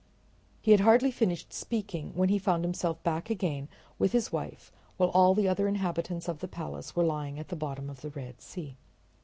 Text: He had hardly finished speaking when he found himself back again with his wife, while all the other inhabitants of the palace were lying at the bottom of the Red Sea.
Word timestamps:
He 0.63 0.71
had 0.71 0.79
hardly 0.79 1.11
finished 1.11 1.53
speaking 1.53 2.11
when 2.15 2.29
he 2.29 2.39
found 2.39 2.63
himself 2.65 3.03
back 3.03 3.29
again 3.29 3.67
with 3.99 4.13
his 4.13 4.31
wife, 4.31 4.71
while 4.97 5.11
all 5.11 5.35
the 5.35 5.47
other 5.47 5.67
inhabitants 5.67 6.27
of 6.27 6.39
the 6.39 6.47
palace 6.47 6.95
were 6.95 7.03
lying 7.03 7.37
at 7.37 7.49
the 7.49 7.55
bottom 7.55 7.87
of 7.87 8.01
the 8.01 8.09
Red 8.09 8.41
Sea. 8.41 8.77